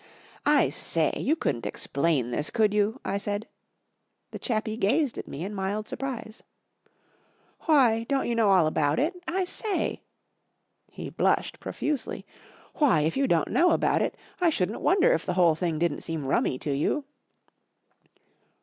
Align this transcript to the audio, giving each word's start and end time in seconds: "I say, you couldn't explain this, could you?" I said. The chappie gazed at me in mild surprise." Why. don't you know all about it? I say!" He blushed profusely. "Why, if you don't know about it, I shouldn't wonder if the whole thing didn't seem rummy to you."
"I 0.57 0.69
say, 0.69 1.13
you 1.15 1.35
couldn't 1.35 1.67
explain 1.67 2.31
this, 2.31 2.49
could 2.49 2.73
you?" 2.73 2.99
I 3.05 3.19
said. 3.19 3.47
The 4.31 4.39
chappie 4.39 4.75
gazed 4.75 5.19
at 5.19 5.27
me 5.27 5.45
in 5.45 5.53
mild 5.53 5.87
surprise." 5.87 6.41
Why. 7.67 8.05
don't 8.09 8.27
you 8.27 8.33
know 8.33 8.49
all 8.49 8.65
about 8.65 8.97
it? 8.97 9.13
I 9.27 9.45
say!" 9.45 10.01
He 10.91 11.11
blushed 11.11 11.59
profusely. 11.59 12.25
"Why, 12.77 13.01
if 13.01 13.15
you 13.15 13.27
don't 13.27 13.51
know 13.51 13.69
about 13.73 14.01
it, 14.01 14.17
I 14.39 14.49
shouldn't 14.49 14.81
wonder 14.81 15.13
if 15.13 15.23
the 15.23 15.35
whole 15.35 15.53
thing 15.53 15.77
didn't 15.77 16.01
seem 16.01 16.25
rummy 16.25 16.57
to 16.57 16.71
you." 16.75 17.05